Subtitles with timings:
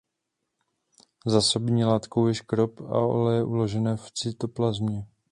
[1.25, 5.07] Zásobní látkou je škrob a oleje uložené v cytoplazmě.